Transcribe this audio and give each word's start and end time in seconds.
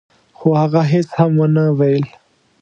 خو 0.37 0.47
هغه 0.61 0.81
هيڅ 0.91 1.07
هم 1.17 1.31
ونه 1.41 1.63
ويل. 1.79 2.05